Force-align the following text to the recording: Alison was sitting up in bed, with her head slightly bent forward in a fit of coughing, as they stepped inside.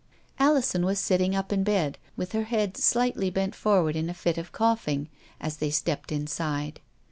Alison 0.39 0.83
was 0.83 0.97
sitting 0.99 1.35
up 1.35 1.53
in 1.53 1.63
bed, 1.63 1.99
with 2.17 2.31
her 2.31 2.45
head 2.45 2.75
slightly 2.75 3.29
bent 3.29 3.53
forward 3.53 3.95
in 3.95 4.09
a 4.09 4.15
fit 4.15 4.39
of 4.39 4.51
coughing, 4.51 5.09
as 5.39 5.57
they 5.57 5.69
stepped 5.69 6.11
inside. 6.11 6.79